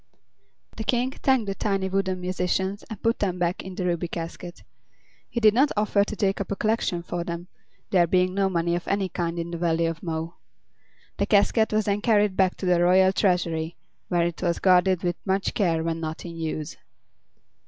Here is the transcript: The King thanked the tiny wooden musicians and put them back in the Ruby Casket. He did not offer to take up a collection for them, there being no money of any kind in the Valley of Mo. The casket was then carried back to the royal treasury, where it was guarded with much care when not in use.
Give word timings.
The 0.77 0.83
King 0.83 1.11
thanked 1.11 1.45
the 1.45 1.53
tiny 1.53 1.87
wooden 1.87 2.21
musicians 2.21 2.83
and 2.89 2.99
put 3.03 3.19
them 3.19 3.37
back 3.37 3.61
in 3.61 3.75
the 3.75 3.85
Ruby 3.85 4.07
Casket. 4.07 4.63
He 5.29 5.39
did 5.39 5.53
not 5.53 5.71
offer 5.77 6.03
to 6.03 6.15
take 6.15 6.41
up 6.41 6.51
a 6.51 6.55
collection 6.55 7.03
for 7.03 7.23
them, 7.23 7.49
there 7.91 8.07
being 8.07 8.33
no 8.33 8.49
money 8.49 8.73
of 8.75 8.87
any 8.87 9.09
kind 9.09 9.37
in 9.37 9.51
the 9.51 9.59
Valley 9.59 9.85
of 9.85 10.01
Mo. 10.01 10.37
The 11.17 11.27
casket 11.27 11.71
was 11.71 11.85
then 11.85 12.01
carried 12.01 12.35
back 12.35 12.55
to 12.57 12.65
the 12.65 12.81
royal 12.81 13.13
treasury, 13.13 13.77
where 14.07 14.25
it 14.25 14.41
was 14.41 14.57
guarded 14.57 15.03
with 15.03 15.17
much 15.23 15.53
care 15.53 15.83
when 15.83 15.99
not 15.99 16.25
in 16.25 16.35
use. 16.35 16.77